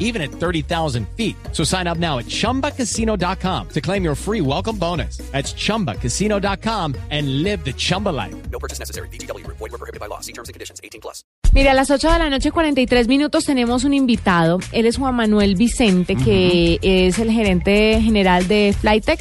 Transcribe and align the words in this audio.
even 0.00 0.20
at 0.20 0.32
30,000 0.32 1.06
feet. 1.16 1.36
So 1.52 1.62
sign 1.62 1.86
up 1.86 1.98
now 1.98 2.18
at 2.18 2.26
chumbacasino.com 2.26 3.68
to 3.68 3.80
claim 3.80 4.02
your 4.02 4.16
free 4.16 4.40
welcome 4.40 4.76
bonus. 4.76 5.18
That's 5.30 5.54
chumbacasino.com 5.54 6.96
and 7.10 7.44
live 7.44 7.64
the 7.64 7.72
Chumba 7.72 8.08
life. 8.08 8.34
No 8.50 8.58
purchase 8.58 8.80
necessary. 8.80 9.08
BGW. 9.10 9.46
Void 9.46 9.60
were 9.60 9.78
prohibited 9.78 10.00
by 10.00 10.06
law. 10.06 10.20
See 10.20 10.32
terms 10.32 10.48
and 10.48 10.54
conditions. 10.54 10.80
18 10.82 11.00
plus. 11.00 11.22
Mira, 11.52 11.72
a 11.72 11.74
las 11.74 11.90
8 11.90 12.12
de 12.12 12.18
la 12.18 12.30
noche, 12.30 12.52
43 12.52 13.08
minutos, 13.08 13.44
tenemos 13.44 13.82
un 13.82 13.92
invitado. 13.92 14.60
Él 14.70 14.86
es 14.86 14.98
Juan 14.98 15.16
Manuel 15.16 15.56
Vicente, 15.56 16.14
que 16.14 16.78
es 16.80 17.18
el 17.18 17.32
gerente 17.32 18.00
general 18.00 18.46
de 18.46 18.72
Flytech, 18.78 19.18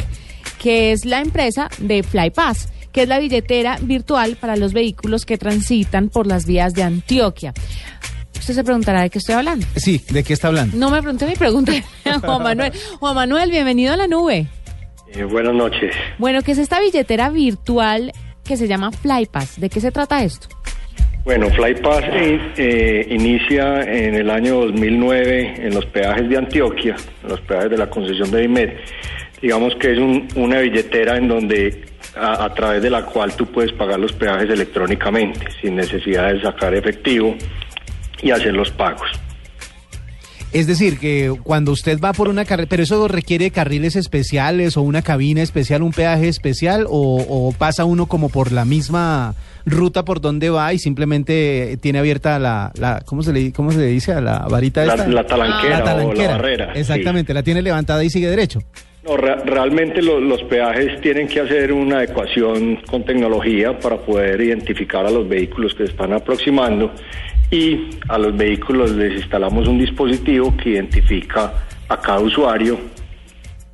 que 0.60 0.92
es 0.92 1.06
la 1.06 1.22
empresa 1.22 1.70
de 1.80 2.04
FlyPass, 2.04 2.70
que 2.92 3.02
es 3.04 3.10
la 3.10 3.18
billetera 3.18 3.80
virtual 3.82 4.36
para 4.36 4.58
los 4.58 4.74
vehículos 4.74 5.26
que 5.26 5.40
transitan 5.40 6.10
por 6.10 6.28
las 6.28 6.46
vías 6.46 6.76
de 6.76 6.84
Antioquia. 6.84 7.54
Usted 8.50 8.62
se 8.62 8.64
preguntará 8.64 9.02
de 9.04 9.12
qué 9.12 9.20
estoy 9.20 9.36
hablando. 9.36 9.68
Sí, 9.76 10.02
¿de 10.10 10.24
qué 10.24 10.34
está 10.34 10.48
hablando? 10.48 10.76
No 10.76 10.90
me 10.90 11.00
pregunté 11.04 11.28
mi 11.28 11.36
pregunta 11.36 11.72
Juan 12.22 12.42
Manuel. 12.42 12.72
Juan 13.00 13.14
Manuel, 13.14 13.52
bienvenido 13.52 13.94
a 13.94 13.96
la 13.96 14.08
nube. 14.08 14.48
Eh, 15.14 15.24
buenas 15.24 15.54
noches. 15.54 15.94
Bueno, 16.18 16.42
¿qué 16.42 16.54
es 16.54 16.58
esta 16.58 16.80
billetera 16.80 17.30
virtual 17.30 18.12
que 18.44 18.58
se 18.58 18.68
llama 18.68 18.92
FlyPass? 18.92 19.60
¿De 19.62 19.70
qué 19.70 19.80
se 19.80 19.92
trata 19.92 20.24
esto? 20.24 20.48
Bueno, 21.26 21.48
FlyPass 21.52 22.04
eh, 22.12 22.40
eh, 22.58 23.08
inicia 23.12 23.84
en 23.84 24.16
el 24.16 24.32
año 24.32 24.62
2009 24.66 25.68
en 25.68 25.76
los 25.76 25.86
peajes 25.86 26.28
de 26.28 26.38
Antioquia, 26.40 26.96
en 27.22 27.30
los 27.30 27.42
peajes 27.42 27.70
de 27.70 27.78
la 27.78 27.88
concesión 27.88 28.32
de 28.32 28.46
IMED. 28.46 28.70
Digamos 29.44 29.76
que 29.76 29.92
es 29.94 30.00
un- 30.00 30.28
una 30.36 30.58
billetera 30.60 31.18
en 31.18 31.28
donde 31.28 31.86
a, 32.16 32.46
a 32.46 32.54
través 32.56 32.82
de 32.82 32.90
la 32.90 33.06
cual 33.06 33.32
tú 33.36 33.46
puedes 33.46 33.72
pagar 33.74 34.00
los 34.00 34.12
peajes 34.14 34.50
electrónicamente, 34.50 35.46
sin 35.62 35.76
necesidad 35.76 36.34
de 36.34 36.42
sacar 36.42 36.74
efectivo 36.74 37.36
y 38.22 38.32
hacer 38.32 38.54
los 38.54 38.72
pagos. 38.72 39.08
Es 40.52 40.66
decir, 40.66 40.98
que 40.98 41.32
cuando 41.44 41.72
usted 41.72 42.00
va 42.00 42.12
por 42.12 42.28
una 42.28 42.44
carrera, 42.44 42.68
pero 42.68 42.82
eso 42.82 43.08
requiere 43.08 43.52
carriles 43.52 43.96
especiales 43.96 44.78
o 44.78 44.82
una 44.82 45.04
cabina 45.04 45.44
especial, 45.44 45.84
un 45.84 45.92
peaje 45.92 46.28
especial, 46.28 46.86
o, 46.90 47.18
o 47.30 47.52
pasa 47.52 47.86
uno 47.86 48.08
como 48.08 48.30
por 48.30 48.52
la 48.52 48.66
misma 48.66 49.36
ruta 49.68 50.04
por 50.04 50.22
donde 50.22 50.50
va 50.50 50.74
y 50.74 50.80
simplemente 50.80 51.78
tiene 51.82 52.00
abierta 52.00 52.40
la, 52.40 52.72
la 52.80 53.04
¿cómo 53.06 53.22
se 53.22 53.32
le, 53.32 53.54
cómo 53.54 53.72
se 53.72 53.78
le 53.78 53.86
dice 53.88 54.12
a 54.14 54.22
la 54.22 54.40
varita 54.50 54.84
La, 54.86 54.94
esta? 54.96 55.08
la 55.08 55.24
talanquera, 55.28 55.80
La 55.84 55.96
o 56.08 56.14
la 56.16 56.28
barrera. 56.30 56.74
sí. 56.74 56.80
Exactamente, 56.80 57.32
la 57.36 57.44
tiene 57.44 57.62
levantada 57.62 58.04
y 58.04 58.10
sigue 58.10 58.28
derecho. 58.28 58.60
No, 59.06 59.18
re- 59.18 59.36
realmente 59.46 60.02
lo- 60.02 60.20
los 60.20 60.42
peajes 60.46 61.00
tienen 61.02 61.28
que 61.28 61.42
hacer 61.42 61.72
una 61.72 61.98
adecuación 61.98 62.78
con 62.90 63.06
tecnología 63.06 63.78
para 63.78 63.98
poder 63.98 64.42
identificar 64.42 65.06
a 65.06 65.12
los 65.12 65.30
vehículos 65.30 65.76
que 65.76 65.86
se 65.86 65.92
están 65.92 66.12
aproximando 66.14 66.92
y 67.52 67.90
a 68.08 68.18
los 68.18 68.36
vehículos 68.38 68.92
les 68.92 69.22
instalamos 69.22 69.68
un 69.68 69.80
dispositivo 69.80 70.56
que 70.58 70.70
identifica 70.72 71.54
a 71.88 72.00
cada 72.00 72.20
usuario 72.20 72.78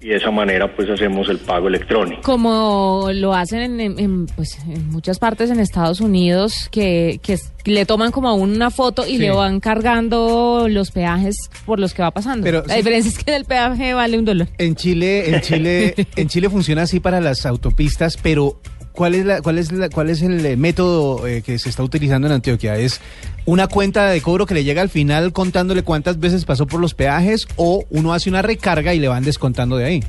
y 0.01 0.09
de 0.09 0.17
esa 0.17 0.29
manera 0.29 0.73
pues 0.75 0.87
hacemos 0.89 1.27
el 1.29 1.39
pago 1.39 1.67
electrónico. 1.67 2.21
Como 2.21 3.09
lo 3.11 3.33
hacen 3.33 3.79
en, 3.81 4.27
pues, 4.27 4.59
en 4.67 4.89
muchas 4.89 5.17
partes 5.17 5.49
en 5.49 5.59
Estados 5.59 5.99
Unidos, 5.99 6.69
que, 6.71 7.19
que 7.23 7.37
le 7.65 7.85
toman 7.87 8.11
como 8.11 8.35
una 8.35 8.69
foto 8.69 9.03
y 9.07 9.13
Sí. 9.13 9.17
le 9.17 9.31
van 9.31 9.59
cargando 9.59 10.67
los 10.69 10.91
peajes 10.91 11.35
por 11.65 11.79
los 11.79 11.93
que 11.95 12.03
va 12.03 12.11
pasando. 12.11 12.43
Pero 12.43 12.61
la 12.67 12.73
sí. 12.75 12.77
diferencia 12.77 13.09
es 13.09 13.23
que 13.23 13.35
el 13.35 13.45
peaje 13.45 13.93
vale 13.95 14.19
un 14.19 14.25
dólar. 14.25 14.47
En 14.59 14.75
Chile, 14.75 15.33
en 15.35 15.41
Chile, 15.41 15.95
en 16.15 16.27
Chile 16.27 16.49
funciona 16.51 16.83
así 16.83 16.99
para 16.99 17.19
las 17.19 17.45
autopistas, 17.47 18.17
pero 18.21 18.59
¿cuál 18.95 19.13
es 19.15 19.25
la, 19.25 19.41
cuál 19.41 19.57
es 19.59 19.71
la, 19.71 19.89
cuál 19.89 20.09
es 20.09 20.21
el 20.21 20.43
eh, 20.45 20.57
método 20.57 21.27
eh, 21.27 21.41
que 21.45 21.59
se 21.59 21.69
está 21.69 21.83
utilizando 21.83 22.27
en 22.27 22.33
Antioquia? 22.33 22.75
¿Es 22.77 23.01
una 23.45 23.67
cuenta 23.67 24.09
de 24.09 24.21
cobro 24.21 24.45
que 24.45 24.53
le 24.55 24.63
llega 24.63 24.81
al 24.81 24.89
final 24.89 25.31
contándole 25.33 25.83
cuántas 25.83 26.19
veces 26.19 26.45
pasó 26.45 26.65
por 26.65 26.79
los 26.79 26.93
peajes 26.95 27.47
o 27.57 27.83
uno 27.89 28.13
hace 28.13 28.29
una 28.29 28.41
recarga 28.41 28.93
y 28.93 28.99
le 28.99 29.07
van 29.07 29.23
descontando 29.23 29.77
de 29.77 29.85
ahí? 29.85 30.03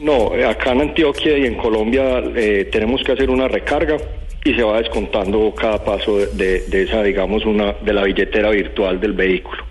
No, 0.00 0.34
eh, 0.34 0.44
acá 0.44 0.72
en 0.72 0.80
Antioquia 0.82 1.38
y 1.38 1.46
en 1.46 1.56
Colombia 1.56 2.18
eh, 2.36 2.68
tenemos 2.72 3.00
que 3.04 3.12
hacer 3.12 3.30
una 3.30 3.48
recarga 3.48 3.96
y 4.44 4.52
se 4.54 4.62
va 4.62 4.78
descontando 4.78 5.54
cada 5.54 5.82
paso 5.82 6.18
de, 6.18 6.26
de- 6.28 6.60
de 6.68 6.82
esa, 6.82 7.02
digamos, 7.02 7.46
una 7.46 7.72
de 7.84 7.92
la 7.94 8.02
billetera 8.04 8.50
virtual 8.50 9.00
del 9.00 9.12
vehículo. 9.14 9.62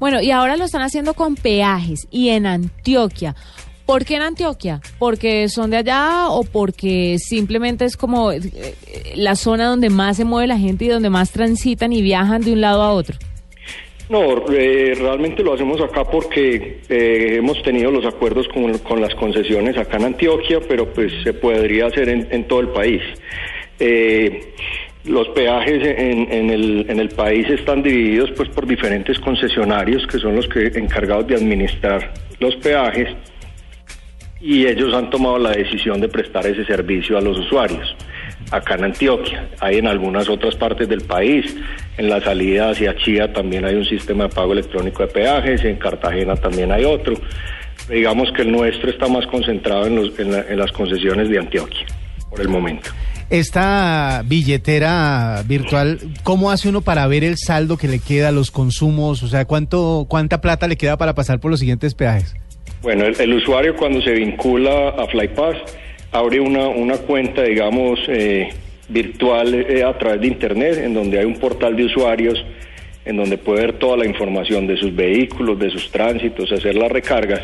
Bueno, 0.00 0.20
y 0.20 0.30
ahora 0.32 0.56
lo 0.56 0.64
están 0.64 0.82
haciendo 0.82 1.14
con 1.14 1.36
peajes 1.36 2.06
y 2.10 2.30
en 2.30 2.46
Antioquia. 2.46 3.34
¿Por 3.86 4.04
qué 4.04 4.16
en 4.16 4.22
Antioquia? 4.22 4.80
¿Porque 4.98 5.48
son 5.48 5.70
de 5.70 5.76
allá 5.78 6.28
o 6.28 6.44
porque 6.44 7.16
simplemente 7.18 7.84
es 7.84 7.96
como 7.96 8.32
eh, 8.32 8.40
eh, 8.42 9.12
la 9.16 9.36
zona 9.36 9.66
donde 9.66 9.90
más 9.90 10.16
se 10.16 10.24
mueve 10.24 10.46
la 10.46 10.58
gente 10.58 10.86
y 10.86 10.88
donde 10.88 11.10
más 11.10 11.30
transitan 11.30 11.92
y 11.92 12.00
viajan 12.00 12.42
de 12.42 12.52
un 12.52 12.60
lado 12.60 12.82
a 12.82 12.92
otro? 12.92 13.16
No, 14.08 14.44
eh, 14.52 14.94
realmente 14.98 15.42
lo 15.42 15.54
hacemos 15.54 15.80
acá 15.80 16.04
porque 16.04 16.80
eh, 16.88 17.36
hemos 17.38 17.62
tenido 17.62 17.90
los 17.90 18.04
acuerdos 18.04 18.46
con, 18.48 19.00
las 19.00 19.14
concesiones 19.14 19.78
acá 19.78 19.96
en 19.96 20.04
Antioquia, 20.04 20.60
pero 20.68 20.92
pues 20.92 21.10
se 21.22 21.32
podría 21.32 21.86
hacer 21.86 22.10
en, 22.10 22.44
todo 22.44 22.60
el 22.60 22.68
país. 22.68 23.00
Eh, 23.80 24.52
los 25.04 25.28
peajes 25.28 25.82
en 25.98 26.50
el, 26.50 26.86
en 26.88 27.00
el 27.00 27.08
país 27.10 27.48
están 27.48 27.82
divididos 27.82 28.30
pues 28.32 28.48
por 28.50 28.66
diferentes 28.66 29.18
concesionarios 29.20 30.06
que 30.06 30.18
son 30.18 30.36
los 30.36 30.48
que 30.48 30.66
encargados 30.78 31.26
de 31.26 31.34
administrar 31.36 32.14
los 32.40 32.56
peajes 32.56 33.08
y 34.44 34.66
ellos 34.66 34.92
han 34.92 35.08
tomado 35.08 35.38
la 35.38 35.50
decisión 35.52 36.00
de 36.02 36.08
prestar 36.08 36.46
ese 36.46 36.64
servicio 36.66 37.16
a 37.16 37.20
los 37.22 37.38
usuarios. 37.38 37.96
Acá 38.50 38.74
en 38.74 38.84
Antioquia, 38.84 39.48
hay 39.58 39.78
en 39.78 39.86
algunas 39.86 40.28
otras 40.28 40.54
partes 40.54 40.86
del 40.86 41.00
país, 41.00 41.56
en 41.96 42.10
la 42.10 42.20
salida 42.20 42.68
hacia 42.70 42.94
Chía 42.96 43.32
también 43.32 43.64
hay 43.64 43.74
un 43.74 43.86
sistema 43.86 44.24
de 44.24 44.34
pago 44.34 44.52
electrónico 44.52 45.02
de 45.02 45.08
peajes, 45.08 45.64
en 45.64 45.76
Cartagena 45.76 46.36
también 46.36 46.70
hay 46.72 46.84
otro. 46.84 47.14
Digamos 47.88 48.30
que 48.32 48.42
el 48.42 48.52
nuestro 48.52 48.90
está 48.90 49.08
más 49.08 49.26
concentrado 49.28 49.86
en, 49.86 49.96
los- 49.96 50.18
en 50.18 50.30
la- 50.30 50.42
en 50.48 50.58
las 50.58 50.70
concesiones 50.72 51.30
de 51.30 51.38
Antioquia, 51.38 51.86
por 52.28 52.40
el 52.42 52.48
momento. 52.48 52.90
Esta 53.30 54.22
billetera 54.26 55.42
virtual, 55.46 55.98
¿cómo 56.22 56.50
hace 56.50 56.68
uno 56.68 56.82
para 56.82 57.06
ver 57.06 57.24
el 57.24 57.36
saldo 57.38 57.78
que 57.78 57.88
le 57.88 57.98
queda, 57.98 58.30
los 58.30 58.50
consumos? 58.50 59.22
O 59.22 59.28
sea, 59.28 59.46
¿cuánto, 59.46 60.06
¿cuánta 60.08 60.40
plata 60.42 60.68
le 60.68 60.76
queda 60.76 60.98
para 60.98 61.14
pasar 61.14 61.40
por 61.40 61.50
los 61.50 61.60
siguientes 61.60 61.94
peajes? 61.94 62.34
Bueno, 62.84 63.06
el, 63.06 63.32
usuario 63.32 63.74
cuando 63.76 64.02
se 64.02 64.12
vincula 64.12 64.90
a 64.90 65.06
FlyPass 65.06 65.56
abre 66.12 66.38
una, 66.38 66.68
una 66.68 66.98
cuenta, 66.98 67.42
digamos, 67.42 67.98
eh, 68.08 68.50
virtual 68.90 69.54
eh, 69.54 69.82
a 69.82 69.96
través 69.96 70.20
de 70.20 70.26
Internet, 70.26 70.76
en 70.84 70.92
donde 70.92 71.18
hay 71.18 71.24
un 71.24 71.38
portal 71.38 71.74
de 71.76 71.86
usuarios, 71.86 72.44
en 73.06 73.16
donde 73.16 73.38
puede 73.38 73.62
ver 73.62 73.78
toda 73.78 73.96
la 73.96 74.04
información 74.04 74.66
de 74.66 74.76
sus 74.76 74.94
vehículos, 74.94 75.58
de 75.58 75.70
sus 75.70 75.90
tránsitos, 75.90 76.52
hacer 76.52 76.74
las 76.74 76.92
recargas 76.92 77.40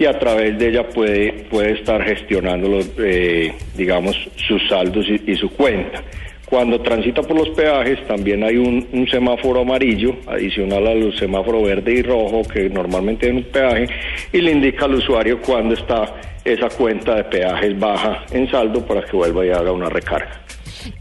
y 0.00 0.04
a 0.04 0.18
través 0.18 0.58
de 0.58 0.70
ella 0.70 0.88
puede, 0.88 1.44
puede 1.48 1.74
estar 1.74 2.02
gestionando, 2.02 2.68
los, 2.68 2.90
eh, 2.98 3.54
digamos, 3.76 4.16
sus 4.34 4.68
saldos 4.68 5.06
y 5.08 5.36
su 5.36 5.48
cuenta. 5.50 6.02
Cuando 6.52 6.82
transita 6.82 7.22
por 7.22 7.34
los 7.38 7.48
peajes 7.56 8.06
también 8.06 8.44
hay 8.44 8.58
un, 8.58 8.86
semáforo 9.10 9.62
amarillo 9.62 10.14
adicional 10.26 10.86
al 10.86 11.18
semáforo 11.18 11.62
verde 11.62 11.94
y 11.94 12.02
rojo 12.02 12.42
que 12.42 12.68
normalmente 12.68 13.26
en 13.26 13.36
un 13.36 13.44
peaje 13.44 13.86
y 14.34 14.38
le 14.42 14.52
indica 14.52 14.84
al 14.84 14.96
usuario 14.96 15.40
cuando 15.40 15.72
está 15.72 16.14
esa 16.44 16.68
cuenta 16.68 17.14
de 17.14 17.24
peajes 17.24 17.80
baja 17.80 18.26
en 18.32 18.50
saldo 18.50 18.84
para 18.86 19.02
que 19.02 19.16
vuelva 19.16 19.46
y 19.46 19.48
haga 19.48 19.72
una 19.72 19.88
recarga. 19.88 20.42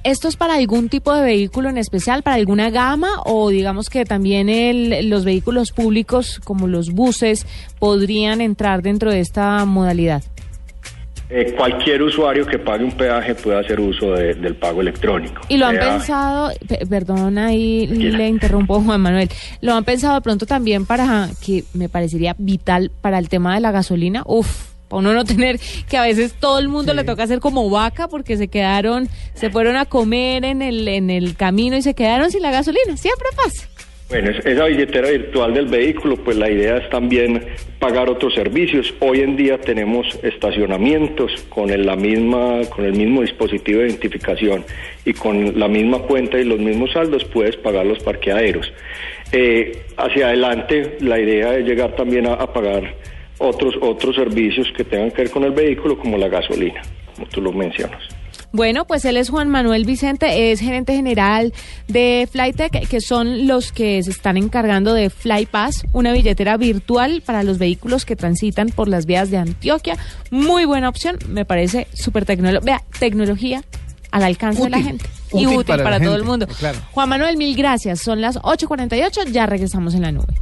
¿Esto 0.06 0.30
es 0.30 0.38
para 0.38 0.54
algún 0.56 0.88
tipo 0.88 1.14
de 1.14 1.22
vehículo 1.24 1.68
en 1.68 1.78
especial, 1.78 2.24
para 2.24 2.38
alguna 2.38 2.70
gama 2.70 3.10
o 3.26 3.50
digamos 3.50 3.90
que 3.90 4.06
también 4.06 4.48
el- 4.48 5.10
los 5.10 5.26
vehículos 5.26 5.74
públicos 5.74 6.40
como 6.46 6.68
los 6.68 6.92
buses 6.92 7.46
podrían 7.78 8.40
entrar 8.40 8.84
dentro 8.84 9.12
de 9.12 9.20
esta 9.20 9.66
modalidad? 9.66 10.24
Eh, 11.34 11.54
cualquier 11.56 12.02
usuario 12.02 12.46
que 12.46 12.60
pague 12.60 12.84
un 12.84 12.92
peaje 12.92 13.34
puede 13.36 13.58
hacer 13.60 13.80
uso 13.80 14.12
de- 14.12 14.34
del 14.34 14.56
pago 14.56 14.82
electrónico. 14.82 15.42
Y 15.48 15.56
lo 15.58 15.66
han 15.68 15.78
pensado, 15.80 16.52
pe- 16.68 16.86
perdón 16.86 17.38
ahí 17.38 17.88
Tranquila. 17.88 18.18
le 18.18 18.28
interrumpo 18.28 18.82
Juan 18.82 19.00
Manuel, 19.00 19.30
lo 19.62 19.74
han 19.74 19.86
pensado 19.86 20.16
de 20.16 20.22
pronto 20.22 20.46
también 20.46 20.86
para 20.86 21.30
que 21.46 21.64
me 21.74 21.88
parecería 21.88 22.36
vital 22.38 22.92
para 23.02 23.18
el 23.18 23.30
tema 23.30 23.54
de 23.56 23.62
la 23.62 23.72
gasolina, 23.72 24.24
uf, 24.26 24.72
para 24.90 25.00
uno 25.00 25.14
no 25.14 25.24
tener 25.24 25.58
que 25.90 25.96
a 25.98 26.02
veces 26.02 26.34
todo 26.34 26.60
el 26.60 26.68
mundo 26.68 26.94
le 26.94 27.06
toca 27.06 27.24
hacer 27.24 27.40
como 27.40 27.70
vaca 27.70 28.10
porque 28.10 28.36
se 28.36 28.50
quedaron, 28.50 29.08
se 29.34 29.50
fueron 29.50 29.78
a 29.78 29.86
comer 29.86 30.44
en 30.44 30.62
el, 30.62 30.86
en 30.90 31.10
el 31.10 31.38
camino 31.38 31.78
y 31.78 31.82
se 31.82 31.94
quedaron 31.94 32.30
sin 32.30 32.42
la 32.42 32.52
gasolina, 32.52 32.98
siempre 32.98 33.28
pasa. 33.38 33.70
Bueno, 34.12 34.30
es- 34.32 34.46
esa 34.46 34.66
billetera 34.66 35.10
virtual 35.10 35.54
del 35.54 35.68
vehículo, 35.68 36.18
pues 36.18 36.36
la 36.36 36.50
idea 36.52 36.76
es 36.78 36.90
también 36.90 37.46
pagar 37.80 38.10
otros 38.10 38.34
servicios. 38.34 38.94
Hoy 39.00 39.22
en 39.22 39.38
día 39.38 39.58
tenemos 39.58 40.20
estacionamientos 40.22 41.32
con 41.48 41.70
el, 41.70 41.86
la 41.86 41.96
misma, 41.96 42.60
con 42.76 42.84
el 42.84 42.92
mismo 42.92 43.22
dispositivo 43.22 43.80
de 43.80 43.88
identificación 43.88 44.66
y 45.06 45.14
con 45.14 45.58
la 45.58 45.70
misma 45.70 46.00
cuenta 46.00 46.38
y 46.38 46.44
los 46.44 46.60
mismos 46.60 46.92
saldos 46.92 47.24
puedes 47.24 47.56
pagar 47.56 47.86
los 47.86 48.00
parqueaderos. 48.04 48.74
Eh, 49.32 49.84
hacia 49.96 50.28
adelante, 50.28 50.98
la 51.00 51.18
idea 51.18 51.56
es 51.58 51.66
llegar 51.66 51.96
también 51.96 52.28
a, 52.28 52.34
a 52.34 52.52
pagar 52.52 52.94
otros 53.38 53.76
otros 53.80 54.18
servicios 54.18 54.68
que 54.76 54.84
tengan 54.84 55.12
que 55.12 55.22
ver 55.24 55.32
con 55.32 55.46
el 55.46 55.52
vehículo, 55.52 55.98
como 55.98 56.18
la 56.18 56.28
gasolina, 56.28 56.82
como 57.16 57.28
tú 57.30 57.42
lo 57.42 57.54
mencionas. 57.54 58.02
Bueno, 58.54 58.86
pues 58.86 59.06
él 59.06 59.16
es 59.16 59.30
Juan 59.30 59.50
Manuel 59.50 59.86
Vicente, 59.86 60.52
es 60.52 60.60
gerente 60.60 60.94
general 60.94 61.54
de 61.88 62.28
Flytech, 62.30 62.88
que 62.88 63.00
son 63.00 63.48
los 63.48 63.72
que 63.72 64.04
se 64.04 64.12
están 64.12 64.36
encargando 64.36 64.94
de 64.94 65.10
FlyPass, 65.10 65.86
una 65.94 66.12
billetera 66.12 66.58
virtual 66.58 67.24
para 67.26 67.44
los 67.44 67.58
vehículos 67.58 68.04
que 68.06 68.18
transitan 68.18 68.68
por 68.70 68.90
las 68.90 69.06
vías 69.06 69.32
de 69.32 69.38
Antioquia. 69.38 69.98
Muy 70.32 70.66
buena 70.66 70.90
opción, 70.90 71.18
me 71.30 71.46
parece 71.46 71.88
súper 71.94 72.26
tecnológica. 72.26 72.66
Vea, 72.66 72.84
tecnología 73.00 73.64
al 74.12 74.24
alcance 74.24 74.64
de 74.64 74.70
la 74.70 74.78
Útil, 74.78 74.88
gente 74.88 75.06
y 75.34 75.46
útil 75.46 75.58
útil 75.60 75.76
para 75.78 76.00
todo 76.02 76.16
el 76.16 76.24
mundo. 76.24 76.46
claro. 76.60 76.78
Juan 76.92 77.08
Manuel, 77.08 77.38
mil 77.38 77.56
gracias. 77.56 78.02
Son 78.02 78.20
las 78.20 78.38
8.48, 78.38 79.32
ya 79.32 79.46
regresamos 79.46 79.96
en 79.96 80.02
la 80.02 80.12
nube. 80.12 80.42